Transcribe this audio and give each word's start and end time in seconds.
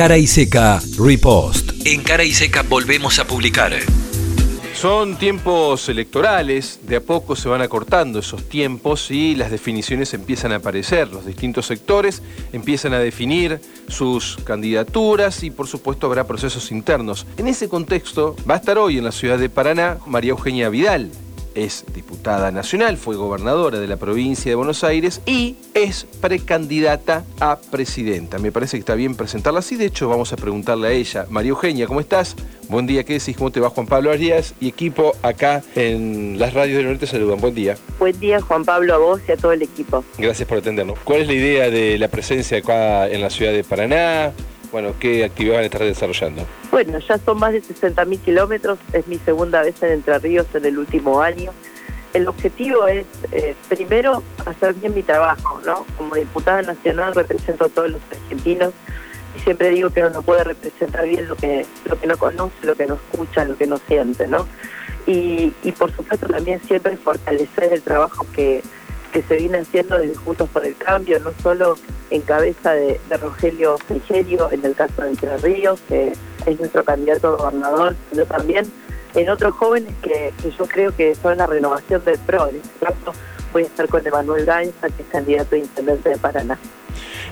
Cara 0.00 0.16
y 0.16 0.26
Seca 0.26 0.80
Repost. 0.98 1.72
En 1.84 2.02
Cara 2.02 2.24
y 2.24 2.32
Seca 2.32 2.62
volvemos 2.62 3.18
a 3.18 3.26
publicar. 3.26 3.74
Son 4.72 5.18
tiempos 5.18 5.90
electorales, 5.90 6.80
de 6.84 6.96
a 6.96 7.00
poco 7.02 7.36
se 7.36 7.50
van 7.50 7.60
acortando 7.60 8.20
esos 8.20 8.48
tiempos 8.48 9.10
y 9.10 9.34
las 9.34 9.50
definiciones 9.50 10.14
empiezan 10.14 10.52
a 10.52 10.56
aparecer. 10.56 11.08
Los 11.08 11.26
distintos 11.26 11.66
sectores 11.66 12.22
empiezan 12.50 12.94
a 12.94 12.98
definir 12.98 13.60
sus 13.88 14.38
candidaturas 14.42 15.42
y 15.42 15.50
por 15.50 15.66
supuesto 15.66 16.06
habrá 16.06 16.26
procesos 16.26 16.72
internos. 16.72 17.26
En 17.36 17.46
ese 17.46 17.68
contexto 17.68 18.36
va 18.48 18.54
a 18.54 18.56
estar 18.56 18.78
hoy 18.78 18.96
en 18.96 19.04
la 19.04 19.12
ciudad 19.12 19.38
de 19.38 19.50
Paraná 19.50 19.98
María 20.06 20.30
Eugenia 20.30 20.70
Vidal, 20.70 21.10
es 21.54 21.84
diputada 21.94 22.50
nacional, 22.50 22.96
fue 22.96 23.16
gobernadora 23.16 23.78
de 23.78 23.86
la 23.86 23.96
provincia 23.96 24.50
de 24.50 24.54
Buenos 24.54 24.84
Aires 24.84 25.20
y 25.26 25.56
es 25.74 26.06
precandidata 26.20 27.24
a 27.40 27.58
presidenta. 27.70 28.38
Me 28.38 28.52
parece 28.52 28.76
que 28.76 28.80
está 28.80 28.94
bien 28.94 29.14
presentarla 29.14 29.60
así, 29.60 29.76
de 29.76 29.86
hecho 29.86 30.08
vamos 30.08 30.32
a 30.32 30.36
preguntarle 30.36 30.88
a 30.88 30.90
ella. 30.92 31.26
María 31.30 31.50
Eugenia, 31.50 31.86
¿cómo 31.86 32.00
estás? 32.00 32.36
Buen 32.68 32.86
día, 32.86 33.02
¿qué 33.02 33.14
decís? 33.14 33.36
¿Cómo 33.36 33.50
te 33.50 33.58
va 33.58 33.70
Juan 33.70 33.86
Pablo 33.86 34.12
Arias 34.12 34.54
y 34.60 34.68
equipo 34.68 35.12
acá 35.22 35.62
en 35.74 36.38
las 36.38 36.54
radios 36.54 36.78
del 36.78 36.86
norte? 36.86 37.06
Saludan, 37.06 37.40
buen 37.40 37.54
día. 37.54 37.76
Buen 37.98 38.18
día 38.20 38.40
Juan 38.40 38.64
Pablo, 38.64 38.94
a 38.94 38.98
vos 38.98 39.20
y 39.28 39.32
a 39.32 39.36
todo 39.36 39.52
el 39.52 39.62
equipo. 39.62 40.04
Gracias 40.18 40.48
por 40.48 40.58
atendernos. 40.58 40.98
¿Cuál 41.02 41.22
es 41.22 41.26
la 41.26 41.32
idea 41.34 41.70
de 41.70 41.98
la 41.98 42.08
presencia 42.08 42.58
acá 42.58 43.08
en 43.08 43.20
la 43.20 43.30
ciudad 43.30 43.52
de 43.52 43.64
Paraná? 43.64 44.32
Bueno, 44.72 44.94
¿qué 45.00 45.24
actividad 45.24 45.56
van 45.56 45.62
a 45.62 45.66
estar 45.66 45.82
desarrollando? 45.82 46.46
Bueno, 46.70 46.98
ya 47.00 47.18
son 47.18 47.38
más 47.38 47.52
de 47.52 47.62
60.000 47.62 48.20
kilómetros, 48.20 48.78
es 48.92 49.06
mi 49.08 49.18
segunda 49.18 49.62
vez 49.62 49.82
en 49.82 49.92
Entre 49.92 50.18
Ríos 50.18 50.46
en 50.54 50.64
el 50.64 50.78
último 50.78 51.20
año. 51.20 51.52
El 52.12 52.28
objetivo 52.28 52.86
es, 52.86 53.06
eh, 53.32 53.54
primero, 53.68 54.22
hacer 54.46 54.74
bien 54.74 54.94
mi 54.94 55.02
trabajo, 55.02 55.60
¿no? 55.64 55.84
Como 55.96 56.14
diputada 56.14 56.62
nacional 56.62 57.14
represento 57.14 57.64
a 57.64 57.68
todos 57.68 57.90
los 57.90 58.00
argentinos 58.10 58.72
y 59.36 59.40
siempre 59.40 59.70
digo 59.70 59.90
que 59.90 60.00
uno 60.00 60.10
no 60.10 60.22
puede 60.22 60.42
representar 60.42 61.06
bien 61.06 61.28
lo 61.28 61.36
que, 61.36 61.64
lo 61.84 61.98
que 62.00 62.06
no 62.06 62.16
conoce, 62.16 62.54
lo 62.62 62.74
que 62.74 62.86
no 62.86 62.94
escucha, 62.94 63.44
lo 63.44 63.56
que 63.56 63.66
no 63.66 63.78
siente, 63.78 64.26
¿no? 64.26 64.46
Y, 65.06 65.52
y 65.62 65.72
por 65.72 65.94
supuesto 65.94 66.26
también 66.26 66.60
siempre 66.62 66.96
fortalecer 66.96 67.72
el 67.72 67.82
trabajo 67.82 68.26
que, 68.34 68.62
que 69.12 69.22
se 69.22 69.36
viene 69.36 69.58
haciendo 69.58 69.98
desde 69.98 70.14
Juntos 70.14 70.48
por 70.50 70.64
el 70.64 70.76
Cambio, 70.76 71.18
no 71.20 71.32
solo 71.42 71.76
en 72.10 72.22
cabeza 72.22 72.72
de, 72.72 73.00
Rogelio 73.20 73.76
Frigerio, 73.78 74.50
en 74.50 74.64
el 74.64 74.74
caso 74.74 75.02
de 75.02 75.10
Entre 75.10 75.36
Ríos, 75.38 75.80
que 75.88 76.12
es 76.46 76.58
nuestro 76.58 76.84
candidato 76.84 77.28
a 77.28 77.36
gobernador, 77.36 77.96
sino 78.10 78.24
también 78.26 78.70
en 79.14 79.28
otros 79.28 79.54
jóvenes 79.54 79.92
que, 80.02 80.32
yo 80.42 80.66
creo 80.66 80.94
que 80.94 81.14
son 81.14 81.38
la 81.38 81.46
renovación 81.46 82.04
del 82.04 82.18
PRO. 82.18 82.48
En 82.48 82.56
este 82.56 82.86
caso 82.86 83.12
voy 83.52 83.64
a 83.64 83.66
estar 83.66 83.88
con 83.88 84.06
Emanuel 84.06 84.44
Gainza, 84.44 84.88
que 84.88 85.02
es 85.02 85.08
candidato 85.08 85.54
a 85.54 85.58
intendente 85.58 86.08
de 86.10 86.16
Paraná. 86.16 86.58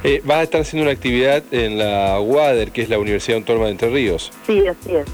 Eh, 0.05 0.21
¿Vas 0.25 0.39
a 0.39 0.43
estar 0.45 0.61
haciendo 0.61 0.85
una 0.85 0.93
actividad 0.93 1.43
en 1.51 1.79
la 1.79 2.21
UADER, 2.21 2.71
que 2.71 2.83
es 2.83 2.89
la 2.89 2.99
Universidad 2.99 3.39
Autónoma 3.39 3.67
de 3.67 3.73
Entre 3.73 3.91
Ríos? 3.91 4.31
Sí, 4.47 4.67
así 4.67 4.97
es. 4.97 5.07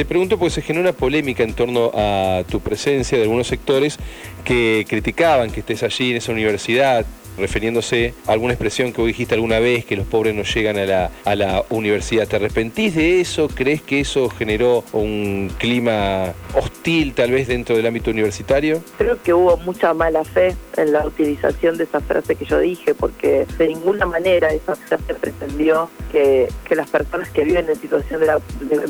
Te 0.00 0.06
pregunto 0.06 0.38
porque 0.38 0.54
se 0.54 0.62
generó 0.62 0.88
una 0.88 0.96
polémica 0.96 1.42
en 1.42 1.52
torno 1.52 1.90
a 1.92 2.42
tu 2.48 2.60
presencia 2.60 3.18
de 3.18 3.24
algunos 3.24 3.46
sectores 3.46 3.98
que 4.44 4.86
criticaban 4.88 5.50
que 5.50 5.60
estés 5.60 5.82
allí 5.82 6.12
en 6.12 6.16
esa 6.16 6.32
universidad, 6.32 7.04
refiriéndose 7.38 8.14
a 8.26 8.32
alguna 8.32 8.52
expresión 8.52 8.92
que 8.92 9.00
vos 9.00 9.08
dijiste 9.08 9.34
alguna 9.34 9.58
vez, 9.58 9.84
que 9.84 9.96
los 9.96 10.06
pobres 10.06 10.34
no 10.34 10.42
llegan 10.42 10.78
a 10.78 10.86
la, 10.86 11.10
a 11.24 11.34
la 11.34 11.64
universidad. 11.70 12.28
¿Te 12.28 12.36
arrepentís 12.36 12.94
de 12.94 13.20
eso? 13.20 13.48
¿Crees 13.48 13.82
que 13.82 14.00
eso 14.00 14.28
generó 14.28 14.84
un 14.92 15.50
clima 15.58 16.32
hostil 16.54 17.14
tal 17.14 17.30
vez 17.30 17.48
dentro 17.48 17.76
del 17.76 17.86
ámbito 17.86 18.10
universitario? 18.10 18.82
Creo 18.98 19.20
que 19.22 19.32
hubo 19.32 19.56
mucha 19.58 19.94
mala 19.94 20.24
fe 20.24 20.56
en 20.76 20.92
la 20.92 21.06
utilización 21.06 21.76
de 21.76 21.84
esa 21.84 22.00
frase 22.00 22.34
que 22.34 22.44
yo 22.44 22.58
dije, 22.58 22.94
porque 22.94 23.46
de 23.58 23.68
ninguna 23.68 24.06
manera 24.06 24.48
esa 24.48 24.74
frase 24.74 25.14
pretendió 25.14 25.90
que, 26.10 26.48
que 26.64 26.74
las 26.74 26.88
personas 26.88 27.30
que 27.30 27.44
viven 27.44 27.68
en 27.68 27.76
situación 27.76 28.20
de, 28.20 28.26
la, 28.26 28.40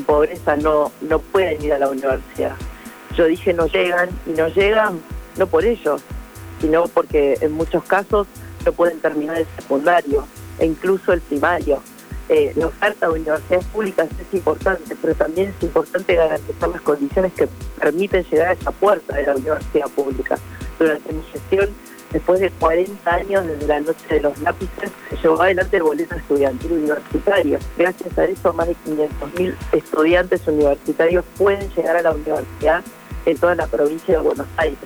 pobreza 0.05 0.55
no, 0.55 0.91
no 1.01 1.19
pueden 1.19 1.63
ir 1.63 1.73
a 1.73 1.79
la 1.79 1.89
universidad. 1.89 2.55
Yo 3.15 3.25
dije 3.25 3.53
no 3.53 3.67
llegan 3.67 4.09
y 4.25 4.31
no 4.31 4.47
llegan 4.47 4.99
no 5.37 5.47
por 5.47 5.65
ellos, 5.65 6.01
sino 6.61 6.83
porque 6.85 7.37
en 7.41 7.51
muchos 7.51 7.83
casos 7.83 8.27
no 8.65 8.71
pueden 8.71 8.99
terminar 8.99 9.37
el 9.37 9.47
secundario 9.57 10.25
e 10.59 10.67
incluso 10.67 11.11
el 11.11 11.21
primario. 11.21 11.81
Eh, 12.29 12.53
la 12.55 12.67
oferta 12.67 13.07
de 13.07 13.13
universidades 13.13 13.65
públicas 13.65 14.07
es 14.17 14.33
importante, 14.33 14.95
pero 15.01 15.15
también 15.15 15.49
es 15.49 15.63
importante 15.63 16.15
garantizar 16.15 16.69
las 16.69 16.81
condiciones 16.81 17.33
que 17.33 17.47
permiten 17.79 18.23
llegar 18.23 18.49
a 18.49 18.53
esa 18.53 18.71
puerta 18.71 19.17
de 19.17 19.25
la 19.25 19.35
universidad 19.35 19.89
pública. 19.89 20.37
Durante 20.79 21.11
mi 21.11 21.23
gestión, 21.23 21.69
después 22.13 22.39
de 22.39 22.49
40 22.51 23.13
años 23.13 23.45
desde 23.47 23.67
la 23.67 23.81
noche 23.81 24.05
de 24.09 24.21
los 24.21 24.39
lápices, 24.39 24.91
se 25.09 25.17
llevó 25.17 25.41
adelante 25.41 25.77
el 25.77 25.83
boleto 25.83 26.15
estudiantil 26.15 26.71
universitario. 26.71 27.59
Gracias 27.77 28.17
a 28.17 28.23
eso, 28.23 28.53
más 28.53 28.67
de 28.67 28.75
500.000 28.85 29.55
estudiantes 29.73 30.47
universitarios 30.47 31.25
pueden 31.37 31.69
llegar 31.71 31.97
a 31.97 32.01
la 32.01 32.11
universidad 32.11 32.81
en 33.25 33.37
toda 33.37 33.55
la 33.55 33.67
provincia 33.67 34.15
de 34.15 34.21
Buenos 34.21 34.47
Aires. 34.57 34.79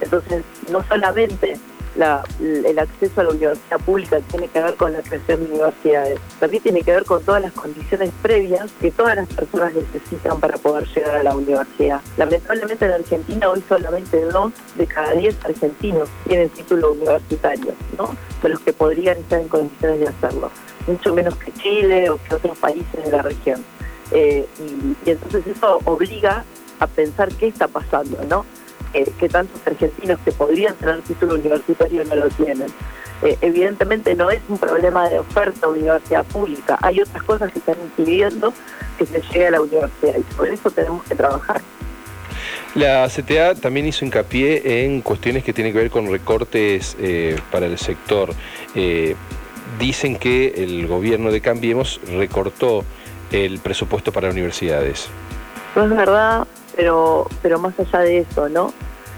Entonces, 0.00 0.42
no 0.70 0.82
solamente 0.88 1.58
el 1.96 2.78
acceso 2.78 3.20
a 3.20 3.24
la 3.24 3.30
universidad 3.30 3.80
pública 3.80 4.20
tiene 4.30 4.48
que 4.48 4.60
ver 4.60 4.74
con 4.76 4.92
la 4.92 5.02
creación 5.02 5.44
de 5.44 5.50
universidades, 5.50 6.20
también 6.38 6.62
tiene 6.62 6.82
que 6.82 6.92
ver 6.92 7.04
con 7.04 7.22
todas 7.22 7.42
las 7.42 7.52
condiciones 7.52 8.10
previas 8.22 8.70
que 8.80 8.90
todas 8.90 9.16
las 9.16 9.28
personas 9.28 9.74
necesitan 9.74 10.38
para 10.40 10.56
poder 10.58 10.86
llegar 10.88 11.16
a 11.16 11.22
la 11.22 11.34
universidad. 11.34 12.00
Lamentablemente 12.16 12.86
en 12.86 12.92
Argentina 12.92 13.50
hoy 13.50 13.62
solamente 13.68 14.24
dos 14.26 14.52
de 14.76 14.86
cada 14.86 15.12
diez 15.12 15.36
argentinos 15.44 16.08
tienen 16.26 16.48
título 16.50 16.92
universitario, 16.92 17.74
¿no? 17.98 18.14
de 18.42 18.48
los 18.48 18.60
que 18.60 18.72
podrían 18.72 19.18
estar 19.18 19.40
en 19.40 19.48
condiciones 19.48 20.00
de 20.00 20.08
hacerlo, 20.08 20.50
mucho 20.86 21.14
menos 21.14 21.36
que 21.36 21.52
Chile 21.54 22.08
o 22.08 22.18
que 22.22 22.34
otros 22.36 22.56
países 22.58 23.04
de 23.04 23.10
la 23.10 23.22
región. 23.22 23.62
Eh, 24.12 24.46
y, 24.58 25.08
y 25.08 25.12
entonces 25.12 25.46
eso 25.46 25.78
obliga 25.84 26.44
a 26.78 26.86
pensar 26.86 27.28
qué 27.34 27.48
está 27.48 27.68
pasando, 27.68 28.18
¿no? 28.28 28.44
Que 28.92 29.28
tantos 29.28 29.60
argentinos 29.66 30.18
que 30.24 30.32
podrían 30.32 30.74
tener 30.74 31.00
título 31.02 31.34
universitario 31.34 32.04
no 32.04 32.16
lo 32.16 32.28
tienen. 32.28 32.68
Eh, 33.22 33.36
evidentemente 33.42 34.14
no 34.14 34.30
es 34.30 34.40
un 34.48 34.56
problema 34.56 35.08
de 35.08 35.18
oferta 35.18 35.68
universidad 35.68 36.24
pública, 36.24 36.78
hay 36.80 37.00
otras 37.00 37.22
cosas 37.22 37.52
que 37.52 37.58
están 37.58 37.76
impidiendo 37.82 38.52
que 38.98 39.04
se 39.04 39.20
llegue 39.20 39.48
a 39.48 39.50
la 39.50 39.60
universidad 39.60 40.16
y 40.16 40.34
por 40.34 40.48
eso 40.48 40.70
tenemos 40.70 41.04
que 41.04 41.14
trabajar. 41.14 41.60
La 42.74 43.08
CTA 43.08 43.56
también 43.56 43.86
hizo 43.86 44.04
hincapié 44.04 44.84
en 44.84 45.02
cuestiones 45.02 45.42
que 45.42 45.52
tienen 45.52 45.72
que 45.72 45.80
ver 45.80 45.90
con 45.90 46.10
recortes 46.10 46.96
eh, 47.00 47.36
para 47.50 47.66
el 47.66 47.76
sector. 47.78 48.32
Eh, 48.74 49.16
dicen 49.78 50.16
que 50.16 50.54
el 50.56 50.86
gobierno 50.86 51.32
de 51.32 51.40
Cambiemos 51.40 52.00
recortó 52.06 52.84
el 53.32 53.58
presupuesto 53.58 54.12
para 54.12 54.30
universidades. 54.30 55.08
No 55.74 55.84
es 55.84 55.90
verdad, 55.90 56.46
pero, 56.76 57.26
pero 57.42 57.58
más 57.58 57.78
allá 57.78 58.00
de 58.00 58.18
eso, 58.18 58.48
¿no? 58.48 58.72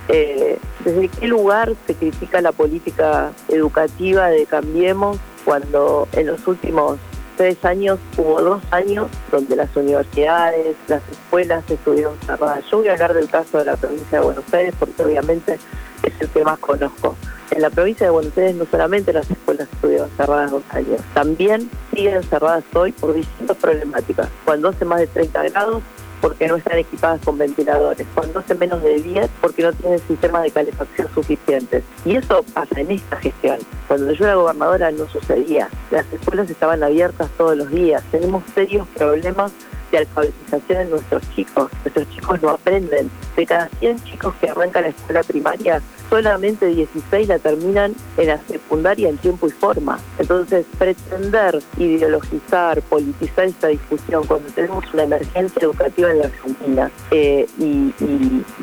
Eh, 0.08 0.58
¿Desde 0.84 1.08
qué 1.08 1.26
lugar 1.28 1.72
se 1.86 1.94
critica 1.94 2.40
la 2.40 2.52
política 2.52 3.32
educativa 3.48 4.28
de 4.28 4.46
Cambiemos 4.46 5.18
cuando 5.44 6.08
en 6.12 6.26
los 6.26 6.46
últimos 6.46 6.98
tres 7.36 7.64
años 7.64 7.98
hubo 8.16 8.42
dos 8.42 8.62
años 8.72 9.08
donde 9.30 9.56
las 9.56 9.74
universidades, 9.76 10.76
las 10.88 11.02
escuelas 11.10 11.64
estuvieron 11.70 12.14
cerradas? 12.26 12.64
Yo 12.70 12.78
voy 12.78 12.88
a 12.88 12.92
hablar 12.92 13.14
del 13.14 13.28
caso 13.30 13.58
de 13.58 13.66
la 13.66 13.76
provincia 13.76 14.18
de 14.18 14.24
Buenos 14.24 14.52
Aires 14.52 14.74
porque 14.78 15.02
obviamente 15.02 15.58
es 16.02 16.12
el 16.20 16.28
que 16.28 16.44
más 16.44 16.58
conozco. 16.58 17.16
En 17.52 17.62
la 17.62 17.70
provincia 17.70 18.06
de 18.06 18.10
Buenos 18.10 18.36
Aires 18.36 18.56
no 18.56 18.66
solamente 18.70 19.12
las 19.12 19.30
escuelas 19.30 19.68
estuvieron 19.72 20.10
cerradas 20.16 20.50
dos 20.50 20.64
años, 20.70 21.00
también 21.14 21.70
siguen 21.94 22.22
cerradas 22.24 22.64
hoy 22.74 22.92
por 22.92 23.14
distintas 23.14 23.56
problemáticas. 23.56 24.28
Cuando 24.44 24.70
hace 24.70 24.84
más 24.84 24.98
de 25.00 25.06
30 25.06 25.42
grados, 25.50 25.82
porque 26.22 26.46
no 26.46 26.56
están 26.56 26.78
equipadas 26.78 27.20
con 27.22 27.36
ventiladores, 27.36 28.06
cuando 28.14 28.38
hace 28.38 28.54
menos 28.54 28.82
de 28.82 29.02
10 29.02 29.28
porque 29.40 29.62
no 29.62 29.72
tienen 29.72 29.98
sistemas 29.98 30.44
de 30.44 30.52
calefacción 30.52 31.08
suficientes. 31.14 31.84
Y 32.04 32.16
eso 32.16 32.42
pasa 32.54 32.80
en 32.80 32.92
esta 32.92 33.16
gestión. 33.16 33.58
Cuando 33.88 34.12
yo 34.12 34.24
era 34.24 34.36
gobernadora 34.36 34.90
no 34.92 35.06
sucedía. 35.08 35.68
Las 35.90 36.10
escuelas 36.12 36.48
estaban 36.48 36.82
abiertas 36.82 37.28
todos 37.36 37.56
los 37.56 37.68
días. 37.70 38.02
Tenemos 38.10 38.44
serios 38.54 38.86
problemas 38.96 39.52
de 39.92 39.98
alfabetización 39.98 40.80
en 40.80 40.90
nuestros 40.90 41.22
chicos. 41.34 41.70
Nuestros 41.84 42.10
chicos 42.10 42.42
no 42.42 42.50
aprenden. 42.50 43.10
De 43.36 43.46
cada 43.46 43.68
100 43.78 44.02
chicos 44.04 44.34
que 44.40 44.50
arrancan 44.50 44.82
la 44.82 44.88
escuela 44.88 45.22
primaria, 45.22 45.82
solamente 46.10 46.66
16 46.66 47.28
la 47.28 47.38
terminan 47.38 47.94
en 48.16 48.28
la 48.28 48.38
secundaria 48.46 49.08
en 49.08 49.16
tiempo 49.18 49.46
y 49.46 49.50
forma. 49.50 49.98
Entonces, 50.18 50.66
pretender 50.78 51.62
ideologizar, 51.78 52.82
politizar 52.82 53.46
esta 53.46 53.68
discusión 53.68 54.26
cuando 54.26 54.50
tenemos 54.52 54.84
una 54.92 55.04
emergencia 55.04 55.62
educativa 55.62 56.10
en 56.10 56.18
la 56.18 56.24
Argentina 56.24 56.90
eh, 57.10 57.46
y, 57.58 57.92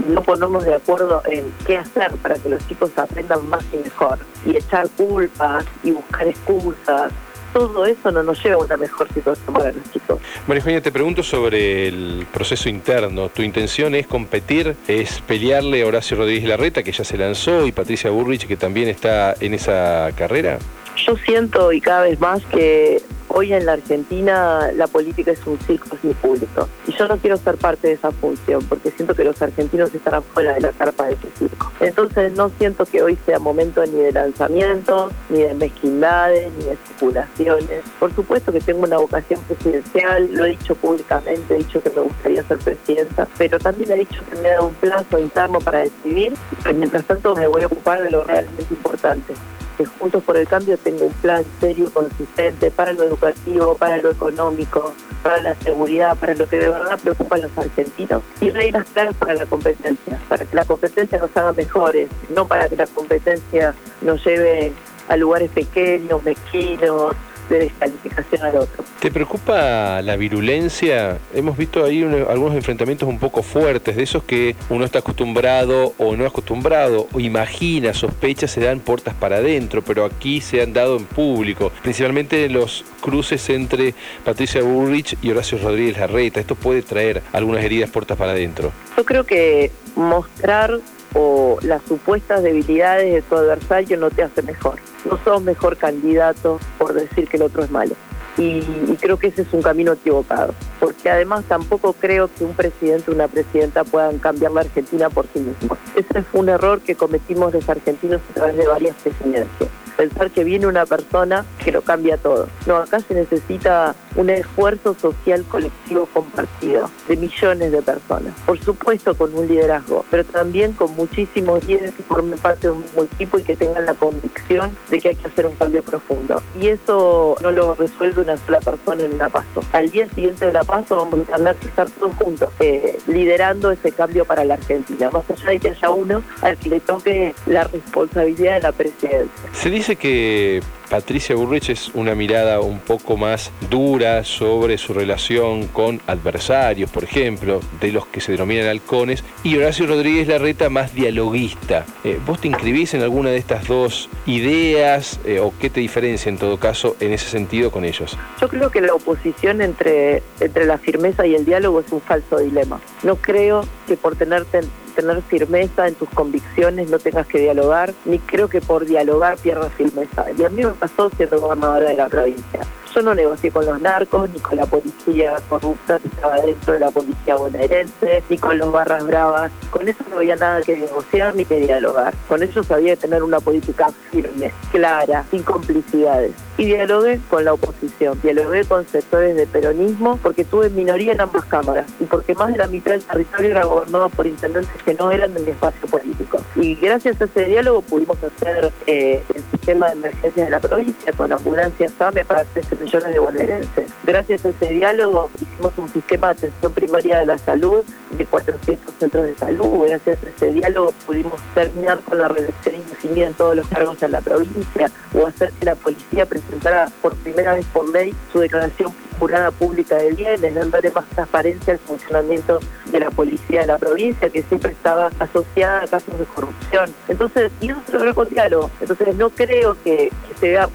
no 0.08 0.24
ponernos 0.24 0.66
de 0.66 0.76
acuerdo 0.76 1.22
en 1.26 1.52
qué 1.66 1.78
hacer 1.78 2.12
para 2.18 2.36
que 2.36 2.50
los 2.50 2.68
chicos 2.68 2.92
aprendan 2.96 3.48
más 3.48 3.64
y 3.72 3.78
mejor, 3.78 4.20
y 4.46 4.58
echar 4.58 4.90
culpas 4.90 5.66
y 5.84 5.92
buscar 5.92 6.28
excusas 6.28 7.12
todo 7.54 7.86
eso 7.86 8.12
no 8.12 8.24
nos 8.24 8.44
lleva 8.44 8.56
a 8.56 8.66
una 8.66 8.78
mejor 8.78 9.12
situación 9.14 9.54
para 9.54 9.72
los 9.72 9.92
chicos. 9.92 10.20
María 10.48 10.62
Eugenia, 10.62 10.82
te 10.82 10.92
pregunto 10.92 11.24
sobre 11.24 11.88
el 11.88 12.28
proceso 12.32 12.70
interno. 12.70 13.30
¿Tu 13.30 13.42
intención 13.42 13.96
es 13.96 14.08
competir, 14.08 14.76
es 14.88 15.22
pelearle 15.22 15.84
a 15.84 15.88
Horacio 15.88 16.18
Rodríguez 16.18 16.48
Larreta, 16.48 16.84
que 16.84 16.92
ya 16.92 17.04
se 17.04 17.18
lanzó, 17.18 17.66
y 17.66 17.72
Patricia 17.72 18.10
Burrich, 18.10 18.48
que 18.48 18.58
también 18.58 18.88
está 18.88 19.36
en 19.40 19.54
esa 19.54 20.10
carrera? 20.16 20.60
Yo 21.06 21.16
siento 21.18 21.72
y 21.72 21.82
cada 21.82 22.04
vez 22.04 22.20
más 22.20 22.44
que 22.46 23.02
Hoy 23.32 23.54
en 23.54 23.68
la 23.68 23.74
Argentina 23.74 24.72
la 24.76 24.88
política 24.88 25.32
es 25.32 25.46
un 25.46 25.60
circo 25.60 25.96
sin 26.02 26.14
público. 26.16 26.68
Y 26.88 26.94
yo 26.94 27.08
no 27.08 27.18
quiero 27.18 27.38
ser 27.38 27.58
parte 27.58 27.88
de 27.88 27.94
esa 27.94 28.12
función 28.12 28.64
porque 28.68 28.90
siento 28.90 29.14
que 29.14 29.24
los 29.24 29.40
argentinos 29.40 29.94
están 29.94 30.24
fuera 30.24 30.56
de 30.56 30.62
la 30.62 30.72
carpa 30.72 31.06
de 31.06 31.14
ese 31.14 31.28
circo. 31.38 31.72
Entonces 31.80 32.34
no 32.34 32.50
siento 32.58 32.86
que 32.86 33.04
hoy 33.04 33.18
sea 33.28 33.38
momento 33.38 33.86
ni 33.86 34.00
de 34.00 34.12
lanzamientos, 34.12 35.14
ni 35.30 35.44
de 35.44 35.54
mezquindades, 35.54 36.52
ni 36.58 36.66
de 36.66 36.74
especulaciones. 36.74 37.84
Por 38.00 38.14
supuesto 38.16 38.52
que 38.52 38.62
tengo 38.62 38.84
una 38.84 38.98
vocación 38.98 39.40
presidencial, 39.42 40.30
lo 40.34 40.46
he 40.46 40.50
dicho 40.50 40.74
públicamente, 40.74 41.54
he 41.54 41.58
dicho 41.60 41.84
que 41.84 41.92
me 41.92 42.02
gustaría 42.02 42.44
ser 42.44 42.58
presidenta, 42.58 43.28
pero 43.38 43.60
también 43.60 43.92
he 43.92 43.96
dicho 43.96 44.24
que 44.28 44.38
me 44.38 44.50
dado 44.50 44.68
un 44.68 44.74
plazo 44.74 45.20
interno 45.20 45.60
para 45.60 45.80
decidir 45.80 46.34
y 46.68 46.74
mientras 46.74 47.06
tanto 47.06 47.36
me 47.36 47.46
voy 47.46 47.62
a 47.62 47.68
ocupar 47.68 48.02
de 48.02 48.10
lo 48.10 48.24
realmente 48.24 48.74
importante 48.74 49.34
que 49.80 49.86
Juntos 49.86 50.22
por 50.24 50.36
el 50.36 50.46
Cambio 50.46 50.78
tengo 50.78 51.06
un 51.06 51.14
plan 51.14 51.42
serio, 51.62 51.90
consistente 51.94 52.70
para 52.70 52.92
lo 52.92 53.04
educativo, 53.04 53.76
para 53.76 53.96
lo 53.98 54.12
económico, 54.12 54.94
para 55.24 55.42
la 55.42 55.56
seguridad, 55.56 56.18
para 56.18 56.36
lo 56.36 56.50
que 56.50 56.58
de 56.60 56.68
verdad 56.68 57.00
preocupa 57.02 57.38
a 57.38 57.40
los 57.40 57.58
argentinos. 57.58 58.22
Y 58.42 58.50
reglas 58.50 58.86
claras 58.92 59.16
para 59.16 59.36
la 59.36 59.46
competencia, 59.46 60.20
para 60.28 60.44
que 60.44 60.54
la 60.54 60.66
competencia 60.66 61.18
nos 61.18 61.36
haga 61.38 61.54
mejores, 61.54 62.10
no 62.36 62.46
para 62.46 62.68
que 62.68 62.76
la 62.76 62.88
competencia 62.88 63.74
nos 64.02 64.26
lleve 64.26 64.74
a 65.08 65.16
lugares 65.16 65.50
pequeños, 65.52 66.22
mezquinos, 66.24 67.16
de 67.50 67.60
descalificación 67.60 68.44
al 68.44 68.58
otro. 68.58 68.84
¿Te 69.00 69.12
preocupa 69.12 70.02
la 70.02 70.16
virulencia? 70.16 71.18
Hemos 71.34 71.58
visto 71.58 71.84
ahí 71.84 72.04
algunos 72.04 72.56
enfrentamientos 72.56 73.10
un 73.10 73.20
poco 73.20 73.44
fuertes, 73.44 73.96
de 73.96 74.04
esos 74.04 74.24
que 74.24 74.56
uno 74.70 74.86
está 74.86 75.00
acostumbrado 75.00 75.94
o 75.98 76.16
no 76.16 76.26
acostumbrado, 76.26 77.08
o 77.12 77.20
imagina, 77.20 77.94
sospecha, 77.94 78.48
se 78.48 78.62
dan 78.62 78.80
puertas 78.80 79.14
para 79.16 79.38
adentro, 79.38 79.82
pero 79.82 80.06
aquí 80.06 80.42
se 80.42 80.62
han 80.62 80.74
dado 80.74 80.98
en 80.98 81.06
público, 81.06 81.72
principalmente 81.82 82.48
los 82.50 82.86
cruces 83.02 83.50
entre 83.50 83.94
Patricia 84.24 84.62
Bullrich 84.62 85.18
y 85.22 85.32
Horacio 85.32 85.58
Rodríguez 85.58 85.98
Larreta. 85.98 86.40
Esto 86.40 86.56
puede 86.56 86.82
traer 86.82 87.22
algunas 87.32 87.64
heridas 87.64 87.90
puertas 87.90 88.18
para 88.18 88.32
adentro. 88.32 88.72
Yo 88.98 89.06
creo 89.06 89.24
que 89.24 89.72
mostrar 89.96 90.80
o 91.14 91.58
las 91.62 91.82
supuestas 91.84 92.44
debilidades 92.44 93.14
de 93.14 93.22
tu 93.22 93.36
adversario 93.36 93.98
no 93.98 94.10
te 94.12 94.24
hace 94.24 94.42
mejor. 94.42 94.76
No 95.06 95.18
sos 95.24 95.42
mejor 95.42 95.78
candidato 95.78 96.60
por 96.78 96.94
decir 96.94 97.28
que 97.28 97.38
el 97.38 97.44
otro 97.44 97.64
es 97.64 97.72
malo. 97.72 97.96
Y, 98.40 98.62
creo 99.00 99.18
que 99.18 99.28
ese 99.28 99.42
es 99.42 99.54
un 99.54 99.62
camino 99.62 99.94
equivocado, 99.94 100.54
porque 100.80 101.10
además 101.10 101.44
tampoco 101.48 101.94
creo 101.94 102.30
que 102.34 102.44
un 102.44 102.54
presidente 102.54 103.12
o 103.12 103.14
una 103.14 103.28
presidenta 103.28 103.84
puedan 103.84 104.18
cambiar 104.20 104.52
la 104.54 104.62
Argentina 104.62 105.10
por 105.10 105.26
sí 105.34 105.40
mismos. 105.40 105.78
Ese 105.96 106.24
fue 106.24 106.42
un 106.42 106.50
error 106.50 106.80
que 106.82 106.96
cometimos 106.96 107.54
los 107.54 107.68
argentinos 107.68 108.22
a 108.32 108.34
través 108.34 108.58
de 108.58 108.68
varias 108.68 108.96
presidencias 108.96 109.70
pensar 110.00 110.32
que 110.32 110.46
viene 110.46 110.66
una 110.66 110.86
persona 110.86 111.46
que 111.62 111.74
lo 111.74 111.82
cambia 111.82 112.16
todo. 112.16 112.48
No, 112.66 112.78
acá 112.78 113.02
se 113.02 113.14
necesita 113.14 113.94
un 114.16 114.30
esfuerzo 114.30 114.96
social 114.98 115.44
colectivo 115.44 116.08
compartido 116.14 116.90
de 117.10 117.18
millones 117.18 117.74
de 117.74 117.82
personas. 117.82 118.34
Por 118.46 118.58
supuesto 118.62 119.14
con 119.16 119.36
un 119.36 119.46
liderazgo, 119.46 120.06
pero 120.10 120.24
también 120.24 120.72
con 120.72 120.96
muchísimos 120.96 121.66
líderes 121.66 121.94
que 121.96 122.04
formen 122.04 122.40
parte 122.40 122.68
de 122.68 122.72
un 122.72 122.82
mismo 122.82 123.04
equipo 123.04 123.40
y 123.40 123.44
que 123.44 123.58
tengan 123.58 123.86
la 123.86 123.94
convicción 123.94 124.72
de 124.90 125.02
que 125.02 125.10
hay 125.10 125.16
que 125.16 125.28
hacer 125.28 125.46
un 125.46 125.56
cambio 125.56 125.84
profundo. 125.84 126.42
Y 126.62 126.70
eso 126.70 127.36
no 127.42 127.52
lo 127.52 127.76
resuelve 127.76 128.22
una 128.30 128.38
sola 128.46 128.60
persona 128.60 129.04
en 129.04 129.14
una 129.14 129.30
paso. 129.30 129.62
Al 129.72 129.90
día 129.90 130.08
siguiente 130.10 130.46
de 130.46 130.54
la 130.54 130.64
paso 130.64 130.96
vamos 130.98 131.28
a 131.30 131.38
tener 131.38 131.56
que 131.56 131.68
estar 131.68 131.90
todos 131.90 132.16
juntos, 132.16 132.50
eh, 132.60 132.98
liderando 133.08 133.72
ese 133.72 133.92
cambio 133.92 134.26
para 134.26 134.44
la 134.44 134.56
Argentina. 134.56 135.10
Más 135.12 135.24
allá 135.30 135.50
de 135.50 135.60
que 135.60 135.70
haya 135.70 135.90
uno 135.90 136.22
al 136.42 136.58
que 136.58 136.70
le 136.70 136.80
toque 136.80 137.34
la 137.46 137.64
responsabilidad 137.66 138.56
de 138.56 138.62
la 138.62 138.72
presidencia. 138.72 139.30
Se 139.54 139.70
dice 139.70 139.96
que 139.96 140.62
Patricia 140.90 141.36
Burrich 141.36 141.70
es 141.70 141.90
una 141.94 142.16
mirada 142.16 142.62
un 142.62 142.80
poco 142.80 143.16
más 143.16 143.52
dura 143.70 144.24
sobre 144.24 144.80
su 144.80 144.94
relación 144.94 145.68
con 145.68 146.02
adversarios, 146.08 146.90
por 146.90 147.04
ejemplo, 147.04 147.60
de 147.80 147.92
los 147.92 148.08
que 148.08 148.22
se 148.22 148.32
denominan 148.32 148.68
halcones, 148.68 149.24
y 149.44 149.56
Horacio 149.56 149.86
Rodríguez 149.86 150.28
Larreta 150.28 150.70
más 150.70 150.96
dialoguista. 150.96 151.86
Eh, 152.04 152.20
¿Vos 152.26 152.42
te 152.42 152.48
inscribís 152.48 152.96
en 152.96 153.04
alguna 153.04 153.30
de 153.30 153.38
estas 153.38 153.68
dos 153.68 154.10
ideas 154.26 155.20
eh, 155.26 155.40
o 155.40 155.54
qué 155.60 155.70
te 155.70 155.80
diferencia 155.80 156.30
en 156.30 156.40
todo 156.40 156.58
caso 156.58 156.96
en 157.00 157.14
ese 157.14 157.30
sentido 157.30 157.70
con 157.70 157.86
ellos? 157.86 158.18
Yo 158.42 158.48
creo 158.48 158.72
que 158.72 158.82
la 158.82 158.96
oposición 158.96 159.62
entre, 159.62 160.24
entre 160.40 160.66
la 160.66 160.80
firmeza 160.80 161.28
y 161.28 161.36
el 161.36 161.46
diálogo 161.46 161.82
es 161.82 161.92
un 161.92 162.02
falso 162.02 162.40
dilema. 162.40 162.82
No 163.04 163.16
creo 163.16 163.64
que 163.88 163.96
por 163.96 164.16
tenerte 164.16 164.62
tener 165.00 165.22
firmeza 165.22 165.88
en 165.88 165.96
tus 165.96 166.10
convicciones 166.10 166.90
no 166.90 167.00
tengas 167.00 167.28
que 167.28 167.40
dialogar, 167.40 167.94
ni 168.06 168.20
creo 168.20 168.50
que 168.50 168.62
por 168.62 168.86
dialogar 168.86 169.38
pierdas 169.38 169.72
firmeza. 169.74 170.26
Y 170.38 170.44
a 170.44 170.50
mí 170.50 170.64
me 170.64 170.72
pasó 170.72 171.10
siendo 171.16 171.40
gobernadora 171.40 171.90
de 171.90 171.96
la 171.96 172.10
provincia. 172.10 172.62
Yo 172.94 173.04
no 173.04 173.14
negocié 173.14 173.52
con 173.52 173.66
los 173.66 173.80
narcos, 173.80 174.30
ni 174.32 174.40
con 174.40 174.58
la 174.58 174.66
policía 174.66 175.36
corrupta 175.48 176.00
que 176.00 176.08
estaba 176.08 176.36
dentro 176.42 176.74
de 176.74 176.80
la 176.80 176.90
policía 176.90 177.36
bonaerense, 177.36 178.24
ni 178.30 178.38
con 178.38 178.58
los 178.58 178.72
barras 178.72 179.06
bravas. 179.06 179.52
Con 179.70 179.88
eso 179.88 180.04
no 180.10 180.18
había 180.18 180.36
nada 180.36 180.62
que 180.62 180.76
negociar 180.76 181.36
ni 181.36 181.46
que 181.46 181.60
dialogar. 181.60 182.14
Con 182.28 182.42
ellos 182.42 182.70
había 182.72 182.96
que 182.96 183.02
tener 183.02 183.22
una 183.22 183.40
política 183.40 183.90
firme, 184.12 184.52
clara, 184.72 185.24
sin 185.30 185.44
complicidades. 185.44 186.32
Y 186.58 186.66
dialogué 186.66 187.20
con 187.30 187.46
la 187.46 187.54
oposición, 187.54 188.20
dialogué 188.22 188.66
con 188.66 188.86
sectores 188.88 189.36
de 189.36 189.48
peronismo, 189.48 190.18
porque 190.22 190.44
tuve 190.44 190.70
minoría 190.70 191.14
en 191.14 191.22
ambas 191.22 191.46
cámaras 191.46 191.86
y 192.00 192.06
porque 192.06 192.34
más 192.34 192.52
de 192.52 192.58
la 192.58 192.68
mitad 192.68 192.92
del 192.92 193.04
territorio 193.04 193.52
era 193.52 193.66
gobernado 193.66 194.10
por 194.10 194.28
intendentes 194.28 194.84
que 194.84 194.94
no 194.96 195.12
eran 195.12 195.34
de 195.34 195.42
mi 195.42 195.52
espacio 195.52 195.88
político. 195.88 196.42
Y 196.56 196.76
gracias 196.76 197.22
a 197.22 197.26
ese 197.26 197.46
diálogo 197.46 197.82
pudimos 197.82 198.18
hacer 198.24 198.74
eh, 198.88 199.24
el 199.34 199.44
sistema 199.52 199.88
de 199.88 199.94
emergencia 199.94 200.46
de 200.46 200.50
la 200.50 200.60
provincia 200.60 201.14
con 201.14 201.32
ambulancias 201.32 201.94
SAME 201.98 202.26
para 202.26 202.44
13 202.44 202.79
millones 202.80 203.14
de 203.14 203.20
bonaerenses. 203.20 203.92
Gracias 204.04 204.46
a 204.46 204.50
ese 204.50 204.70
diálogo 204.70 205.30
hicimos 205.36 205.74
un 205.78 205.90
sistema 205.90 206.28
de 206.28 206.34
atención 206.34 206.74
primaria 206.74 207.20
de 207.20 207.26
la 207.26 207.38
salud 207.38 207.84
de 208.12 208.26
400 208.26 208.94
centros 209.00 209.26
de 209.26 209.36
salud. 209.36 209.86
Gracias 209.88 210.18
a 210.24 210.30
ese 210.30 210.54
diálogo 210.54 210.94
pudimos 211.06 211.40
terminar 211.54 212.00
con 212.02 212.18
la 212.18 212.28
reducción 212.28 212.76
indefinida 212.76 213.28
en 213.28 213.34
todos 213.34 213.56
los 213.56 213.68
cargos 213.68 214.02
en 214.04 214.12
la 214.12 214.22
provincia 214.22 214.92
o 215.14 215.28
hacer 215.28 215.52
que 215.60 215.66
la 215.66 215.76
policía 215.76 216.26
presentara 216.26 216.90
por 217.02 217.16
primera 217.16 217.54
vez 217.54 217.66
por 217.68 217.90
ley 217.90 218.14
su 218.32 218.40
declaración 218.40 218.94
jurada 219.20 219.52
pública 219.52 219.96
de 219.98 220.14
bienes, 220.14 220.56
dándole 220.56 220.92
más 220.92 221.06
transparencia 221.10 221.74
al 221.74 221.80
funcionamiento 221.80 222.60
de 222.92 223.00
la 223.00 223.12
policía 223.12 223.62
de 223.62 223.68
la 223.68 223.78
provincia, 223.78 224.30
que 224.30 224.42
siempre 224.44 224.72
estaba 224.72 225.12
asociada 225.20 225.84
a 225.84 225.88
casos 225.88 226.18
de 226.18 226.26
corrupción. 226.26 226.94
Entonces, 227.08 227.52
y 227.62 227.70
eso 227.70 227.82
se 227.86 227.94
logró 227.94 228.16
con 228.16 228.30
diálogo. 228.30 228.72
Entonces, 228.80 229.16
no 229.16 229.30
creo 229.30 229.78
que, 229.84 230.12
sea, 230.40 230.70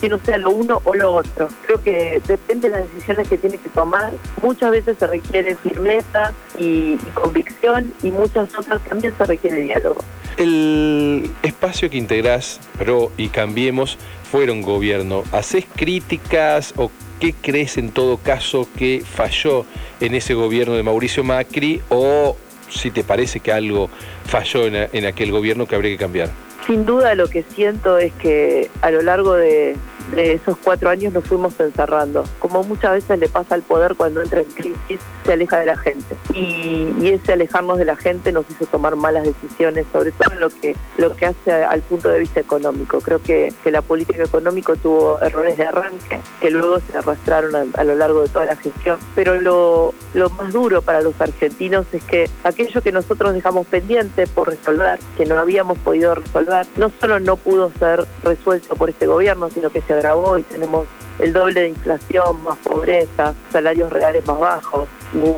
que 0.00 0.08
no, 0.08 0.18
sea 0.18 0.38
lo 0.38 0.50
uno 0.50 0.80
o 0.84 0.94
lo 0.94 1.12
otro. 1.12 1.48
Creo 1.66 1.82
que 1.82 2.22
depende 2.26 2.70
de 2.70 2.78
las 2.78 2.92
decisiones 2.92 3.28
que 3.28 3.38
tiene 3.38 3.58
que 3.58 3.68
tomar. 3.70 4.12
Muchas 4.42 4.70
veces 4.70 4.96
se 4.98 5.06
requiere 5.06 5.56
firmeza 5.56 6.32
y 6.58 6.96
convicción 7.14 7.92
y 8.02 8.10
muchas 8.10 8.54
otras 8.56 8.80
también 8.82 9.14
se 9.16 9.24
requiere 9.24 9.60
diálogo. 9.62 10.02
El 10.36 11.30
espacio 11.42 11.90
que 11.90 11.98
integrás, 11.98 12.60
PRO 12.78 13.12
y 13.16 13.28
Cambiemos, 13.28 13.98
fueron 14.30 14.62
gobierno. 14.62 15.24
¿Haces 15.32 15.66
críticas 15.76 16.74
o 16.76 16.90
¿Qué 17.22 17.36
crees 17.40 17.78
en 17.78 17.92
todo 17.92 18.16
caso 18.16 18.66
que 18.76 19.04
falló 19.08 19.64
en 20.00 20.16
ese 20.16 20.34
gobierno 20.34 20.74
de 20.74 20.82
Mauricio 20.82 21.22
Macri 21.22 21.80
o 21.88 22.36
si 22.68 22.90
te 22.90 23.04
parece 23.04 23.38
que 23.38 23.52
algo 23.52 23.90
falló 24.24 24.66
en, 24.66 25.06
aquel 25.06 25.30
gobierno 25.30 25.66
que 25.66 25.76
habría 25.76 25.92
que 25.92 25.98
cambiar? 25.98 26.30
Sin 26.66 26.84
duda 26.84 27.14
lo 27.14 27.28
que 27.28 27.44
siento 27.44 27.96
es 27.96 28.12
que 28.14 28.70
a 28.80 28.90
lo 28.90 29.02
largo 29.02 29.34
de, 29.34 29.76
de 30.10 30.34
esos 30.34 30.56
cuatro 30.58 30.90
años 30.90 31.12
nos 31.12 31.24
fuimos 31.24 31.58
encerrando. 31.58 32.24
Como 32.38 32.62
muchas 32.64 32.92
veces 32.92 33.18
le 33.18 33.28
pasa 33.28 33.54
al 33.54 33.62
poder 33.62 33.94
cuando 33.94 34.22
entra 34.22 34.40
en 34.40 34.46
crisis, 34.46 35.00
se 35.24 35.32
aleja 35.32 35.60
de 35.60 35.66
la 35.66 35.76
gente. 35.76 36.16
Y, 36.34 37.12
ese 37.12 37.34
alejarnos 37.34 37.76
de 37.76 37.84
la 37.84 37.96
gente 37.96 38.32
nos 38.32 38.48
hizo 38.48 38.64
tomar 38.66 38.96
malas 38.96 39.24
decisiones, 39.24 39.84
sobre 39.92 40.12
todo 40.12 40.32
en 40.32 40.40
lo 40.40 40.48
que, 40.48 40.74
lo 40.96 41.14
que 41.14 41.26
hace 41.26 41.52
al 41.52 41.82
punto 41.82 42.08
de 42.08 42.20
vista 42.20 42.40
económico. 42.40 43.00
Creo 43.00 43.22
que, 43.22 43.52
que 43.62 43.70
la 43.70 43.82
política 43.82 44.24
económica 44.24 44.74
tuvo 44.76 45.20
errores 45.20 45.58
de 45.58 45.66
arranque 45.66 46.20
que 46.40 46.50
luego 46.50 46.80
se 46.80 46.96
arrastraron 46.96 47.72
a, 47.74 47.84
lo 47.84 47.94
largo 47.94 48.22
de 48.22 48.28
toda 48.28 48.46
la 48.46 48.56
gestión. 48.56 48.98
Pero 49.14 49.40
lo, 49.40 49.94
lo 50.14 50.30
más 50.30 50.52
duro 50.52 50.82
para 50.82 51.02
los 51.02 51.20
argentinos 51.20 51.86
es 51.92 52.02
que 52.04 52.30
aquello 52.44 52.80
que 52.82 52.92
nosotros 52.92 53.34
dejamos 53.34 53.66
pendiente 53.66 54.26
por 54.26 54.48
resolver, 54.48 54.98
que 55.16 55.26
no 55.26 55.38
habíamos 55.38 55.78
podido 55.78 56.14
resolver, 56.14 56.66
no 56.76 56.90
solo 57.00 57.20
no 57.20 57.36
pudo 57.36 57.70
ser 57.78 58.06
resuelto 58.22 58.74
por 58.76 58.90
este 58.90 59.06
gobierno, 59.06 59.50
sino 59.50 59.70
que 59.70 59.82
se 59.82 59.91
agravó 59.92 60.38
y 60.38 60.42
tenemos 60.42 60.86
el 61.22 61.32
doble 61.32 61.60
de 61.60 61.68
inflación, 61.68 62.42
más 62.42 62.58
pobreza, 62.58 63.34
salarios 63.52 63.92
reales 63.92 64.26
más 64.26 64.40
bajos, 64.40 64.88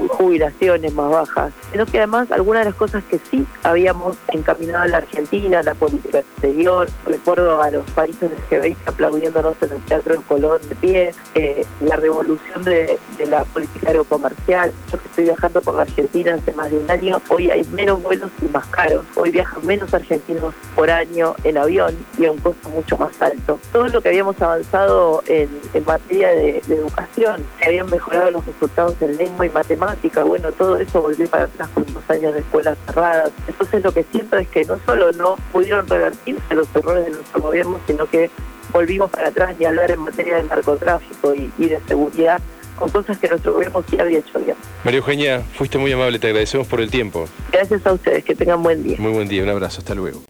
jubilaciones 0.09 0.95
más 0.95 1.11
bajas, 1.11 1.53
sino 1.73 1.85
que 1.85 1.99
además 1.99 2.31
algunas 2.31 2.63
de 2.63 2.71
las 2.71 2.75
cosas 2.75 3.03
que 3.05 3.19
sí 3.31 3.47
habíamos 3.63 4.17
encaminado 4.29 4.85
a 4.85 4.89
la 4.89 4.97
Argentina, 4.99 5.63
la 5.63 5.75
política 5.75 6.21
exterior, 6.21 6.89
recuerdo 7.07 7.61
a 7.61 7.71
los 7.71 7.89
países 7.91 8.31
veis 8.51 8.77
aplaudiéndonos 8.87 9.57
en 9.63 9.73
el 9.73 9.83
Teatro 9.83 10.15
de 10.15 10.23
Colón 10.23 10.61
de 10.69 10.75
pie, 10.77 11.15
eh, 11.35 11.67
la 11.81 11.97
revolución 11.97 12.63
de, 12.63 12.99
la 13.29 13.45
política 13.45 13.89
aerocomercial, 13.89 14.73
yo 14.91 14.99
que 14.99 15.09
estoy 15.09 15.25
viajando 15.25 15.61
por 15.61 15.75
la 15.75 15.83
Argentina 15.83 16.35
hace 16.35 16.53
más 16.53 16.71
de 16.71 16.79
un 16.79 16.91
año, 16.91 17.21
hoy 17.29 17.51
hay 17.51 17.65
menos 17.73 18.03
vuelos 18.03 18.31
y 18.41 18.47
más 18.47 18.67
caros, 18.67 19.05
hoy 19.17 19.31
viajan 19.31 19.67
menos 19.67 19.93
argentinos 19.93 20.55
por 20.75 20.91
año 20.91 21.35
en 21.45 21.59
avión 21.59 21.95
y 22.17 22.27
a 22.27 22.33
un 22.33 22.39
costo 22.39 22.69
mucho 22.71 22.97
más 22.97 23.21
alto. 23.21 23.59
Todo 23.73 23.89
lo 23.89 24.01
que 24.01 24.09
habíamos 24.09 24.41
avanzado 24.41 25.23
en 25.27 25.49
en 25.75 25.85
materia 25.85 26.29
de, 26.29 26.59
educación, 26.69 27.45
se 27.59 27.67
habían 27.67 27.91
mejorado 27.91 28.31
los 28.31 28.47
resultados 28.47 28.95
en 29.01 29.17
lengua 29.17 29.47
y 29.47 29.51
matemática, 29.51 30.25
bueno, 30.25 30.53
todo 30.53 30.77
eso 30.77 31.03
volvió 31.03 31.29
para 31.29 31.45
atrás 31.45 31.69
con 31.75 31.85
dos 31.93 32.03
años 32.09 32.35
de 32.35 32.41
escuelas 32.41 32.79
cerradas. 32.87 33.31
Entonces 33.47 33.83
lo 33.83 33.93
que 33.93 34.05
siento 34.05 34.37
es 34.37 34.49
que 34.49 34.65
no 34.65 34.79
solo 34.87 35.13
no 35.13 35.37
pudieron 35.53 35.87
revertirse 35.89 36.55
los 36.55 36.69
errores 36.75 37.07
de 37.07 37.11
nuestro 37.11 37.43
gobierno, 37.43 37.81
sino 37.87 38.07
que 38.07 38.31
volvimos 38.73 39.11
para 39.11 39.29
atrás 39.29 39.55
y 39.59 39.65
hablar 39.65 39.91
en 39.91 40.01
materia 40.01 40.37
de 40.37 40.45
narcotráfico 40.45 41.35
y, 41.35 41.53
y 41.59 41.67
de 41.67 41.81
seguridad 41.87 42.41
con 42.77 42.91
cosas 42.91 43.19
que 43.19 43.29
nuestro 43.29 43.53
gobierno 43.53 43.85
sí 43.89 43.99
había 43.99 44.19
hecho 44.19 44.39
bien. 44.41 44.57
María 44.85 44.99
Eugenia, 44.99 45.43
fuiste 45.57 45.79
muy 45.79 45.93
amable, 45.93 46.19
te 46.19 46.29
agradecemos 46.29 46.67
por 46.67 46.81
el 46.81 46.91
tiempo. 46.91 47.29
Gracias 47.53 47.87
a 47.87 47.93
ustedes, 47.93 48.25
que 48.25 48.35
tengan 48.35 48.63
buen 48.63 48.83
día. 48.83 48.97
Muy 48.99 49.13
buen 49.13 49.29
día, 49.29 49.43
un 49.43 49.49
abrazo, 49.49 49.79
hasta 49.79 49.95
luego. 49.95 50.23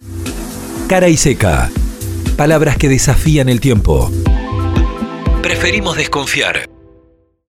Cara 0.89 1.09
y 1.09 1.17
seca. 1.17 1.71
Palabras 2.37 2.77
que 2.77 2.89
desafían 2.89 3.49
el 3.49 3.61
tiempo. 3.61 4.11
Preferimos 5.45 5.95
desconfiar. 5.99 6.74